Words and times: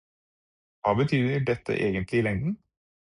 Hva 0.79 0.93
betyr 0.99 1.29
dette 1.49 1.77
egentlig 1.89 2.19
i 2.23 2.27
lengden? 2.29 2.57